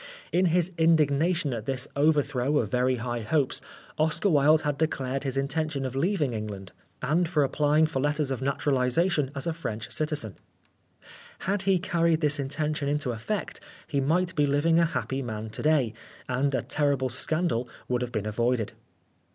[0.31, 3.61] In his indignation at this overthrow of very high hopes,
[3.99, 6.71] Oscar Wilde had declared his intention of leaving England
[7.03, 10.39] and of applying 134 Oscar Wilde for letters of naturalisation as a French citizen.
[11.41, 15.61] Had he carried this intention into effect, he might be living a happy man to
[15.61, 15.93] day,
[16.27, 18.73] and a terrible scandal would have been avoided.